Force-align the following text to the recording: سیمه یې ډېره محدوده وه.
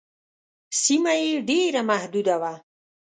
سیمه 0.81 1.13
یې 1.21 1.31
ډېره 1.49 1.81
محدوده 1.89 2.35
وه. 2.41 2.53